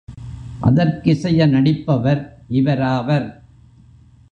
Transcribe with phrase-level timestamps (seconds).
[0.59, 2.21] அதற்கிசைய நடிப்பவர்
[2.49, 3.27] இவராவர்.